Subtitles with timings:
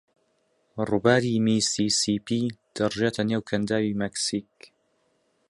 [0.89, 2.41] ڕووباری میسیسیپی
[2.75, 4.53] دەڕژێتە نێو کەنداوی مەکسیک.